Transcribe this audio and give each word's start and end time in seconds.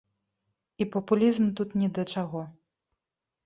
І 0.81 0.87
папулізм 0.95 1.45
тут 1.61 1.77
ні 1.81 1.93
да 2.01 2.09
чаго. 2.17 2.41